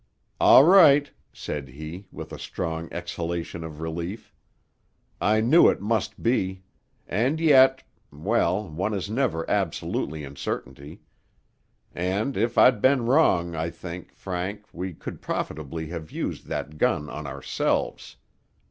[0.39, 4.33] "All right," said he, with a strong exhalation of relief.
[5.21, 6.63] "I knew it must be.
[7.07, 11.01] And yet—well, one never is absolute in certainty.
[11.93, 17.07] And if I'd been wrong, I think, Frank, we could profitably have used that gun
[17.07, 18.15] on ourselves.